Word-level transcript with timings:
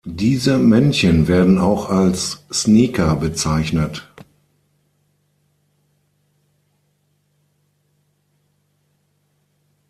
Diese 0.07 0.57
Männchen 0.57 1.27
werden 1.27 1.59
auch 1.59 1.91
als 1.91 2.43
"sneaker" 2.51 3.15
bezeichnet. 3.17 4.09